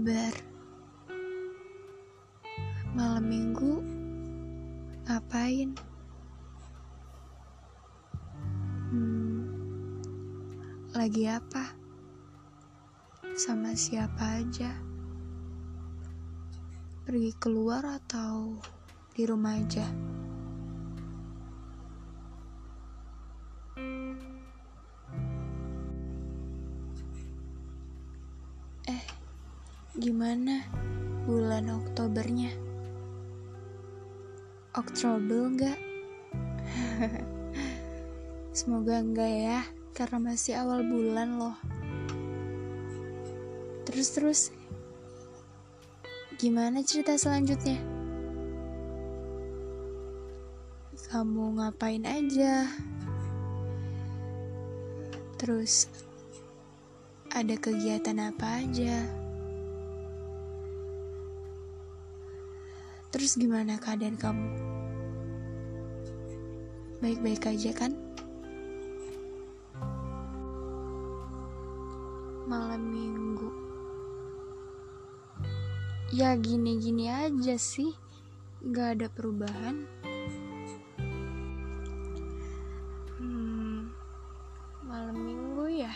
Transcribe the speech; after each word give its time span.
kabar? 0.00 0.32
Malam 2.96 3.24
minggu 3.28 3.84
ngapain? 5.04 5.76
Hmm, 8.88 9.44
lagi 10.96 11.28
apa? 11.28 11.76
Sama 13.36 13.76
siapa 13.76 14.40
aja? 14.40 14.72
Pergi 17.04 17.36
keluar 17.36 17.84
atau 17.84 18.56
di 19.12 19.28
rumah 19.28 19.60
aja? 19.60 19.84
Gimana 29.98 30.62
bulan 31.26 31.66
Oktobernya? 31.66 32.54
Oktober 34.70 35.50
enggak? 35.50 35.78
Semoga 38.54 39.02
enggak 39.02 39.32
ya, 39.34 39.60
karena 39.90 40.30
masih 40.30 40.62
awal 40.62 40.86
bulan 40.86 41.42
loh. 41.42 41.58
Terus-terus, 43.82 44.54
gimana 46.38 46.86
cerita 46.86 47.18
selanjutnya? 47.18 47.82
Kamu 51.10 51.58
ngapain 51.58 52.06
aja? 52.06 52.70
Terus, 55.34 55.90
ada 57.34 57.58
kegiatan 57.58 58.30
apa 58.30 58.62
aja? 58.62 59.29
Terus 63.10 63.34
gimana 63.34 63.74
keadaan 63.82 64.14
kamu? 64.14 64.50
Baik-baik 67.02 67.42
aja 67.50 67.74
kan? 67.74 67.90
Malam 72.46 72.82
minggu. 72.86 73.50
Ya 76.14 76.38
gini-gini 76.38 77.10
aja 77.10 77.58
sih. 77.58 77.98
Gak 78.70 78.98
ada 78.98 79.06
perubahan. 79.10 79.90
Hmm 83.18 83.90
Malam 84.86 85.18
minggu 85.18 85.82
ya? 85.82 85.94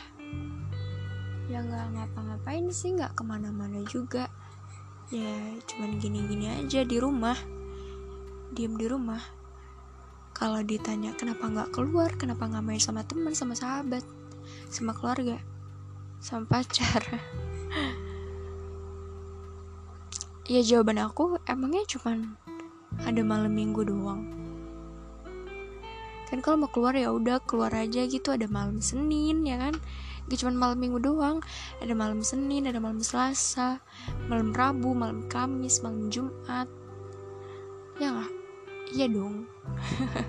Ya 1.47 1.63
gak 1.63 1.95
ngapa-ngapain 1.95 2.67
sih. 2.75 2.99
Gak 2.99 3.15
ke 3.15 3.23
mana-mana 3.23 3.87
juga 3.87 4.27
Ya 5.15 5.35
cuman 5.71 6.03
gini-gini 6.03 6.51
aja 6.51 6.83
di 6.83 6.99
rumah 6.99 7.39
Diem 8.51 8.75
di 8.75 8.91
rumah 8.91 9.23
Kalau 10.35 10.59
ditanya 10.67 11.15
kenapa 11.15 11.47
gak 11.47 11.71
keluar 11.71 12.11
Kenapa 12.19 12.51
gak 12.51 12.67
main 12.67 12.83
sama 12.83 13.07
teman 13.07 13.31
Sama 13.31 13.55
sahabat 13.55 14.03
Sama 14.75 14.91
keluarga 14.91 15.39
Sama 16.19 16.51
pacar 16.51 17.07
Ya 20.45 20.61
jawaban 20.61 21.01
aku 21.01 21.41
emangnya 21.49 21.89
cuman 21.89 22.37
ada 23.03 23.25
malam 23.27 23.51
minggu 23.51 23.83
doang. 23.83 24.29
Kan 26.31 26.39
kalau 26.45 26.63
mau 26.63 26.71
keluar 26.71 26.95
ya 26.95 27.11
udah 27.11 27.43
keluar 27.43 27.73
aja 27.73 28.07
gitu 28.07 28.29
ada 28.29 28.47
malam 28.47 28.79
Senin 28.85 29.43
ya 29.49 29.57
kan. 29.57 29.75
Gak 30.25 30.41
cuma 30.41 30.57
malam 30.57 30.81
minggu 30.81 30.99
doang, 31.05 31.45
ada 31.85 31.93
malam 31.93 32.25
Senin, 32.25 32.65
ada 32.65 32.81
malam 32.81 33.05
Selasa, 33.05 33.85
malam 34.33 34.57
Rabu, 34.57 34.97
malam 34.97 35.29
Kamis, 35.29 35.85
malam 35.85 36.09
Jumat. 36.09 36.69
Ya 38.01 38.09
nggak? 38.09 38.33
Iya 38.97 39.07
dong. 39.13 39.45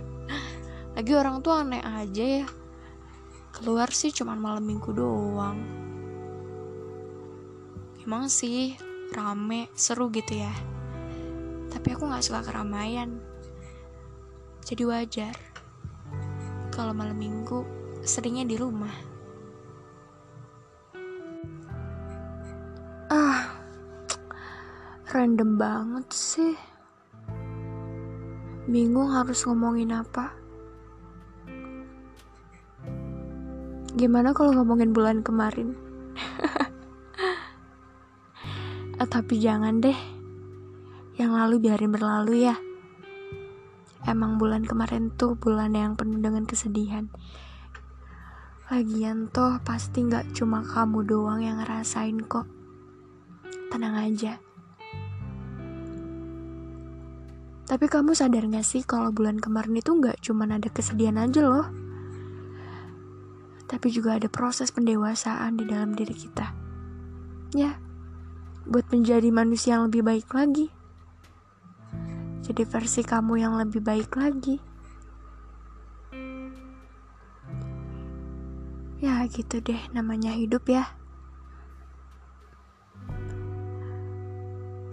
Lagi 0.95 1.11
orang 1.15 1.39
tuh 1.39 1.55
aneh 1.55 1.79
aja 1.79 2.43
ya. 2.43 2.47
Keluar 3.55 3.87
sih 3.95 4.11
cuma 4.11 4.35
malam 4.35 4.67
minggu 4.67 4.91
doang. 4.91 5.59
Emang 8.03 8.27
sih 8.27 8.75
rame, 9.15 9.71
seru 9.73 10.11
gitu 10.11 10.43
ya. 10.43 10.51
Tapi 11.71 11.87
aku 11.95 12.07
gak 12.11 12.23
suka 12.23 12.43
keramaian. 12.43 13.15
Jadi 14.63 14.83
wajar. 14.83 15.35
Kalau 16.75 16.91
malam 16.91 17.15
minggu 17.15 17.63
seringnya 18.03 18.43
di 18.43 18.59
rumah. 18.59 19.14
Random 25.13 25.61
banget 25.61 26.07
sih. 26.09 26.55
Bingung 28.65 29.13
harus 29.13 29.45
ngomongin 29.45 29.93
apa. 29.93 30.33
Gimana 33.93 34.33
kalau 34.33 34.57
ngomongin 34.57 34.91
bulan 34.91 35.21
kemarin? 35.21 35.77
Eh, 38.95 39.03
tapi 39.11 39.43
jangan 39.43 39.83
deh. 39.83 39.99
Yang 41.19 41.31
lalu 41.35 41.55
biarin 41.67 41.91
berlalu 41.91 42.47
ya. 42.47 42.55
Emang 44.07 44.39
bulan 44.39 44.63
kemarin 44.63 45.11
tuh 45.19 45.35
bulan 45.35 45.75
yang 45.75 45.99
penuh 45.99 46.23
dengan 46.23 46.47
kesedihan. 46.47 47.11
Lagian 48.71 49.27
toh 49.35 49.59
pasti 49.67 50.07
nggak 50.07 50.31
cuma 50.31 50.63
kamu 50.63 51.03
doang 51.03 51.43
yang 51.43 51.59
ngerasain 51.59 52.23
kok. 52.23 52.47
Tenang 53.67 53.99
aja. 53.99 54.39
Tapi 57.65 57.89
kamu 57.89 58.13
sadar 58.13 58.45
gak 58.45 58.61
sih 58.61 58.85
kalau 58.85 59.09
bulan 59.09 59.41
kemarin 59.41 59.81
itu 59.81 59.89
nggak 59.89 60.21
cuma 60.21 60.45
ada 60.45 60.69
kesedihan 60.69 61.17
aja 61.17 61.41
loh. 61.41 61.65
Tapi 63.65 63.89
juga 63.89 64.21
ada 64.21 64.29
proses 64.29 64.69
pendewasaan 64.69 65.57
di 65.57 65.65
dalam 65.65 65.97
diri 65.97 66.13
kita. 66.13 66.53
Ya, 67.57 67.81
buat 68.69 68.85
menjadi 68.93 69.33
manusia 69.33 69.77
yang 69.77 69.89
lebih 69.89 70.05
baik 70.05 70.29
lagi. 70.29 70.69
Jadi 72.45 72.61
versi 72.69 73.01
kamu 73.01 73.41
yang 73.41 73.57
lebih 73.57 73.81
baik 73.81 74.13
lagi. 74.13 74.61
Ya 79.01 79.25
gitu 79.25 79.57
deh 79.65 79.81
namanya 79.89 80.37
hidup 80.37 80.69
ya. 80.69 80.85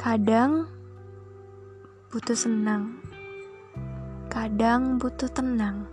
Kadang 0.00 0.72
butuh 2.12 2.36
senang. 2.36 3.00
Kadang 4.28 5.00
butuh 5.00 5.32
tenang. 5.32 5.88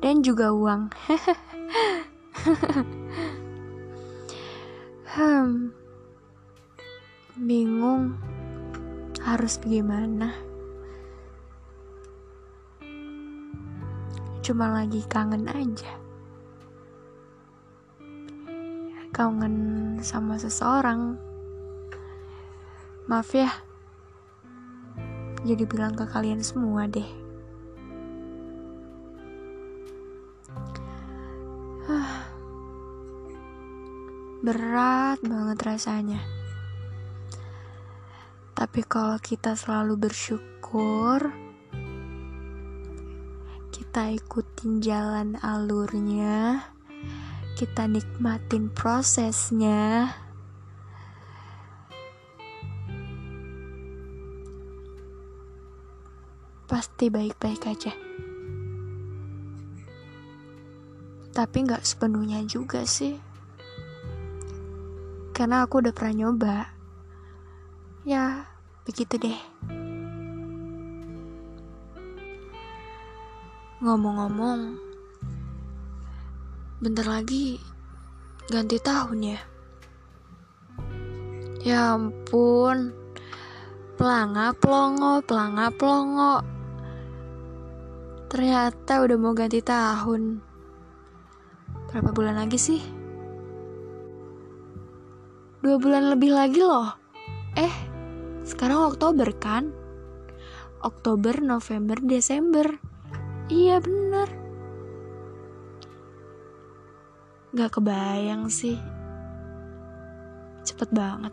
Dan 0.00 0.24
juga 0.24 0.56
uang. 0.56 0.88
hmm 5.14 5.70
bingung 7.36 8.16
harus 9.20 9.60
bagaimana. 9.60 10.32
Cuma 14.40 14.72
lagi 14.72 15.04
kangen 15.12 15.44
aja. 15.44 15.92
Kangen 19.12 20.00
sama 20.00 20.40
seseorang. 20.40 21.20
Maaf 23.04 23.28
ya. 23.36 23.73
Jadi 25.44 25.68
bilang 25.68 25.92
ke 25.92 26.08
kalian 26.08 26.40
semua 26.40 26.88
deh. 26.88 27.04
Berat 34.40 35.20
banget 35.20 35.58
rasanya. 35.60 36.20
Tapi 38.56 38.80
kalau 38.88 39.20
kita 39.20 39.52
selalu 39.52 40.08
bersyukur, 40.08 41.28
kita 43.68 44.16
ikutin 44.16 44.80
jalan 44.80 45.36
alurnya, 45.44 46.72
kita 47.52 47.84
nikmatin 47.84 48.72
prosesnya. 48.72 50.08
Pasti 56.74 57.06
baik-baik 57.06 57.70
aja. 57.70 57.94
Tapi 61.30 61.56
nggak 61.62 61.86
sepenuhnya 61.86 62.42
juga 62.50 62.82
sih. 62.82 63.14
Karena 65.30 65.62
aku 65.62 65.78
udah 65.78 65.94
pernah 65.94 66.26
nyoba 66.26 66.66
Ya, 68.02 68.50
begitu 68.82 69.22
deh. 69.22 69.38
Ngomong-ngomong, 73.78 74.74
bentar 76.82 77.06
lagi 77.06 77.62
ganti 78.50 78.82
tahun 78.82 79.18
ya. 79.22 79.40
Ya 81.62 81.94
ampun 81.94 82.92
Pelanga 83.94 84.52
pelongo 84.58 85.24
Pelanga 85.24 85.72
pelongo 85.72 86.53
Ternyata 88.34 88.98
udah 89.06 89.14
mau 89.14 89.30
ganti 89.30 89.62
tahun 89.62 90.42
Berapa 91.86 92.10
bulan 92.10 92.34
lagi 92.34 92.58
sih? 92.58 92.82
Dua 95.62 95.78
bulan 95.78 96.10
lebih 96.10 96.34
lagi 96.34 96.58
loh 96.58 96.90
Eh 97.54 97.70
Sekarang 98.42 98.90
Oktober 98.90 99.30
kan? 99.38 99.70
Oktober, 100.82 101.38
November, 101.38 101.94
Desember 102.02 102.66
Iya 103.46 103.78
bener 103.78 104.26
Gak 107.54 107.78
kebayang 107.78 108.50
sih 108.50 108.74
Cepet 110.66 110.90
banget 110.90 111.30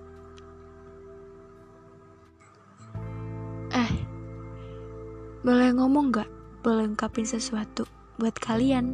Boleh 5.42 5.74
ngomong 5.74 6.13
gak? 6.13 6.40
Boleh 6.61 6.85
ungkapin 6.85 7.25
sesuatu 7.25 7.89
buat 8.21 8.37
kalian? 8.37 8.93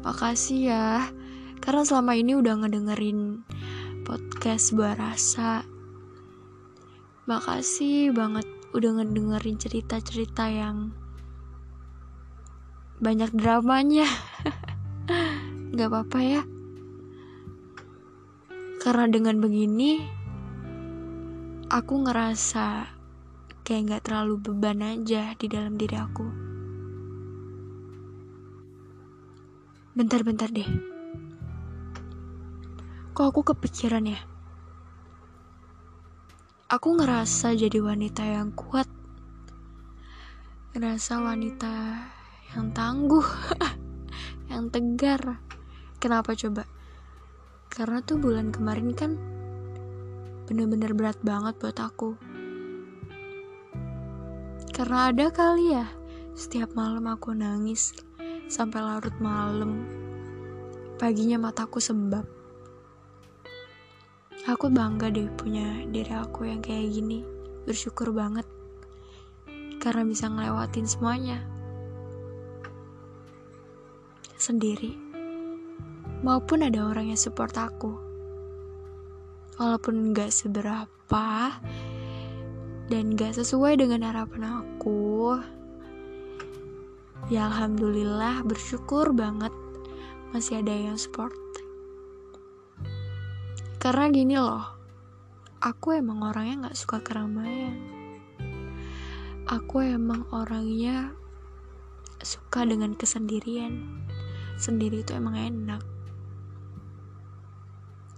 Makasih 0.00 0.72
ya, 0.72 1.12
karena 1.60 1.84
selama 1.84 2.16
ini 2.16 2.32
udah 2.40 2.56
ngedengerin 2.56 3.44
podcast 4.08 4.72
buah 4.72 4.96
rasa. 4.96 5.60
Makasih 7.28 8.16
banget 8.16 8.48
udah 8.72 8.96
ngedengerin 8.96 9.60
cerita-cerita 9.60 10.48
yang 10.48 10.96
banyak 12.96 13.28
dramanya. 13.36 14.08
Gak 15.76 15.88
apa-apa 15.92 16.18
ya. 16.24 16.42
Karena 18.80 19.04
dengan 19.04 19.36
begini, 19.36 20.00
aku 21.68 22.08
ngerasa 22.08 22.99
kayak 23.62 23.82
nggak 23.86 24.04
terlalu 24.08 24.40
beban 24.40 24.80
aja 24.82 25.34
di 25.36 25.46
dalam 25.46 25.76
diri 25.76 25.96
aku. 25.96 26.26
Bentar-bentar 29.94 30.48
deh. 30.48 30.70
Kok 33.10 33.26
aku 33.26 33.52
kepikiran 33.52 34.06
ya? 34.06 34.20
Aku 36.70 36.94
ngerasa 36.94 37.52
jadi 37.58 37.82
wanita 37.82 38.22
yang 38.22 38.54
kuat. 38.54 38.86
Ngerasa 40.72 41.18
wanita 41.18 41.74
yang 42.54 42.70
tangguh. 42.70 43.26
yang 44.50 44.70
tegar. 44.70 45.42
Kenapa 45.98 46.38
coba? 46.38 46.64
Karena 47.66 47.98
tuh 48.02 48.22
bulan 48.22 48.54
kemarin 48.54 48.94
kan 48.94 49.18
bener-bener 50.46 50.94
berat 50.94 51.18
banget 51.22 51.58
buat 51.58 51.78
aku. 51.78 52.29
Karena 54.70 55.10
ada 55.10 55.26
kali 55.34 55.74
ya, 55.74 55.86
setiap 56.32 56.72
malam 56.78 57.04
aku 57.10 57.34
nangis 57.34 57.92
sampai 58.46 58.82
larut 58.82 59.14
malam. 59.18 59.84
Paginya 60.98 61.38
mataku 61.40 61.82
sembab. 61.82 62.26
Aku 64.48 64.72
bangga 64.72 65.12
deh 65.12 65.28
punya 65.36 65.84
diri 65.90 66.16
aku 66.16 66.48
yang 66.48 66.64
kayak 66.64 66.90
gini. 66.96 67.20
Bersyukur 67.68 68.10
banget. 68.10 68.48
Karena 69.78 70.02
bisa 70.08 70.32
ngelewatin 70.32 70.88
semuanya. 70.88 71.38
Sendiri. 74.40 74.96
Maupun 76.24 76.64
ada 76.64 76.88
orang 76.88 77.12
yang 77.12 77.20
support 77.20 77.52
aku. 77.56 77.96
Walaupun 79.60 80.16
gak 80.16 80.32
seberapa, 80.32 81.28
dan 82.90 83.14
gak 83.14 83.38
sesuai 83.38 83.78
dengan 83.78 84.02
harapan 84.02 84.66
aku. 84.66 85.38
Ya 87.30 87.46
alhamdulillah 87.46 88.42
bersyukur 88.42 89.14
banget 89.14 89.54
masih 90.34 90.58
ada 90.58 90.74
yang 90.74 90.98
support. 90.98 91.30
Karena 93.78 94.10
gini 94.10 94.34
loh 94.34 94.66
aku 95.62 95.94
emang 95.94 96.26
orangnya 96.26 96.66
gak 96.66 96.76
suka 96.76 96.98
keramaian. 96.98 97.78
Aku 99.46 99.86
emang 99.86 100.26
orangnya 100.34 101.14
suka 102.26 102.66
dengan 102.66 102.98
kesendirian. 102.98 104.02
Sendiri 104.58 105.06
itu 105.06 105.14
emang 105.14 105.38
enak. 105.38 105.82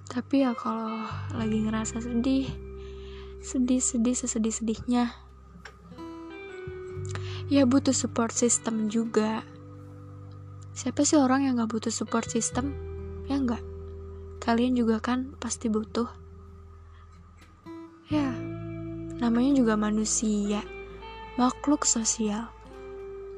Tapi 0.08 0.48
ya 0.48 0.56
kalau 0.56 1.04
lagi 1.36 1.60
ngerasa 1.60 2.00
sedih 2.00 2.71
sedih-sedih 3.42 4.14
sesedih-sedihnya. 4.16 5.12
Ya 7.52 7.62
butuh 7.68 7.92
support 7.92 8.32
system 8.32 8.88
juga. 8.88 9.44
Siapa 10.72 11.04
sih 11.04 11.20
orang 11.20 11.44
yang 11.44 11.60
gak 11.60 11.68
butuh 11.68 11.92
support 11.92 12.24
system? 12.30 12.72
Ya 13.28 13.36
enggak 13.36 13.60
kalian 14.42 14.74
juga 14.74 14.98
kan 14.98 15.38
pasti 15.38 15.70
butuh. 15.70 16.10
Ya 18.10 18.34
namanya 19.22 19.62
juga 19.62 19.78
manusia. 19.78 20.66
Makhluk 21.38 21.86
sosial. 21.86 22.50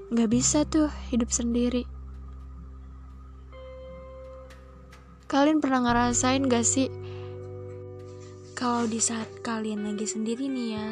Gak 0.08 0.32
bisa 0.32 0.64
tuh 0.64 0.88
hidup 1.12 1.28
sendiri. 1.28 1.84
Kalian 5.28 5.60
pernah 5.60 5.84
ngerasain 5.84 6.48
gak 6.48 6.64
sih 6.64 6.88
kalau 8.64 8.88
di 8.88 8.96
saat 8.96 9.28
kalian 9.44 9.84
lagi 9.84 10.08
sendiri 10.08 10.48
nih 10.48 10.72
ya 10.72 10.88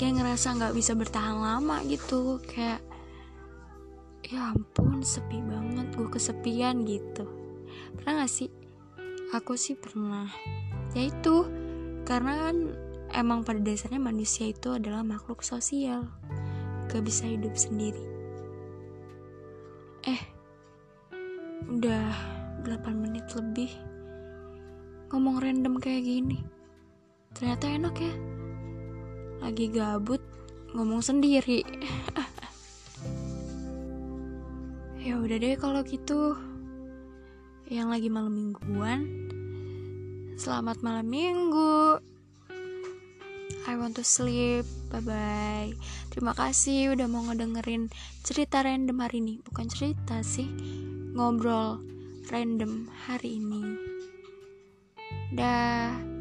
kayak 0.00 0.24
ngerasa 0.24 0.56
nggak 0.56 0.72
bisa 0.72 0.96
bertahan 0.96 1.36
lama 1.36 1.84
gitu 1.84 2.40
kayak 2.48 2.80
ya 4.24 4.56
ampun 4.56 5.04
sepi 5.04 5.44
banget 5.44 5.92
gue 5.92 6.08
kesepian 6.08 6.88
gitu. 6.88 7.28
Pernah 7.92 8.24
gak 8.24 8.32
sih? 8.32 8.48
Aku 9.36 9.52
sih 9.60 9.76
pernah. 9.76 10.32
Ya 10.96 11.12
itu 11.12 11.44
karena 12.08 12.48
kan 12.48 12.56
emang 13.12 13.44
pada 13.44 13.60
dasarnya 13.60 14.00
manusia 14.00 14.48
itu 14.48 14.72
adalah 14.72 15.04
makhluk 15.04 15.44
sosial 15.44 16.08
gak 16.88 17.04
bisa 17.04 17.28
hidup 17.28 17.52
sendiri. 17.52 18.00
Eh 20.08 20.22
udah 21.68 22.16
8 22.64 22.96
menit 22.96 23.28
lebih 23.36 23.68
ngomong 25.12 25.36
random 25.36 25.76
kayak 25.76 26.08
gini 26.08 26.51
ternyata 27.34 27.68
enak 27.68 27.94
ya. 27.96 28.14
Lagi 29.42 29.66
gabut 29.72 30.22
ngomong 30.72 31.02
sendiri. 31.04 31.62
Ya 35.02 35.18
udah 35.18 35.34
deh 35.34 35.58
kalau 35.58 35.82
gitu. 35.82 36.38
Yang 37.66 37.88
lagi 37.90 38.06
malam 38.06 38.54
mingguan 38.54 39.02
selamat 40.38 40.78
malam 40.78 41.10
minggu. 41.10 41.98
I 43.66 43.74
want 43.74 43.98
to 43.98 44.06
sleep. 44.06 44.62
Bye 44.94 45.02
bye 45.02 45.70
terima 46.12 46.36
kasih 46.36 46.92
udah 46.92 47.08
mau 47.08 47.24
ngedengerin 47.24 47.88
cerita 48.20 48.60
random 48.60 49.00
hari 49.00 49.24
ini. 49.24 49.34
Bukan 49.40 49.66
cerita 49.72 50.20
sih 50.20 50.46
ngobrol 51.16 51.80
random 52.28 52.86
hari 53.08 53.40
ini. 53.40 53.62
Dah. 55.32 56.11